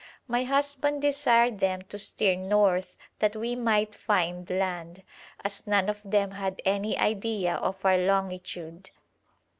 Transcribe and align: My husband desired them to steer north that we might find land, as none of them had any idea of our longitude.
My 0.27 0.45
husband 0.45 1.03
desired 1.03 1.59
them 1.59 1.83
to 1.83 1.99
steer 1.99 2.35
north 2.35 2.97
that 3.19 3.35
we 3.35 3.55
might 3.55 3.93
find 3.93 4.49
land, 4.49 5.03
as 5.45 5.67
none 5.67 5.89
of 5.89 6.01
them 6.03 6.31
had 6.31 6.59
any 6.65 6.97
idea 6.97 7.53
of 7.57 7.85
our 7.85 7.99
longitude. 7.99 8.89